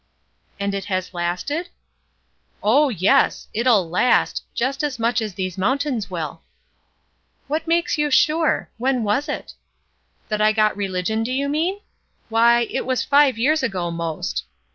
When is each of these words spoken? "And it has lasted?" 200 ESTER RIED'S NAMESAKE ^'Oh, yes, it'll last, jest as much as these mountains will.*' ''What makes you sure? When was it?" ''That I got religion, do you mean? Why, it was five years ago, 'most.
"And 0.59 0.73
it 0.73 0.85
has 0.85 1.13
lasted?" 1.13 1.65
200 1.65 1.67
ESTER 1.67 1.75
RIED'S 1.75 2.63
NAMESAKE 2.63 2.63
^'Oh, 2.63 2.95
yes, 2.99 3.47
it'll 3.53 3.87
last, 3.87 4.43
jest 4.55 4.83
as 4.83 4.97
much 4.97 5.21
as 5.21 5.35
these 5.35 5.59
mountains 5.59 6.09
will.*' 6.09 6.41
''What 7.47 7.67
makes 7.67 7.99
you 7.99 8.09
sure? 8.09 8.71
When 8.79 9.03
was 9.03 9.29
it?" 9.29 9.53
''That 10.27 10.41
I 10.41 10.53
got 10.53 10.75
religion, 10.75 11.21
do 11.21 11.31
you 11.31 11.47
mean? 11.47 11.81
Why, 12.29 12.61
it 12.71 12.87
was 12.87 13.03
five 13.03 13.37
years 13.37 13.61
ago, 13.61 13.91
'most. 13.91 14.45